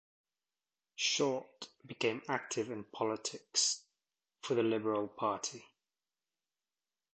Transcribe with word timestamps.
Shortt 0.95 1.69
became 1.85 2.23
active 2.27 2.71
in 2.71 2.85
politics 2.85 3.83
for 4.41 4.55
the 4.55 4.63
Liberal 4.63 5.07
Party. 5.07 5.63